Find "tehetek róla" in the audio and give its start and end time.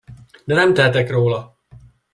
0.73-1.57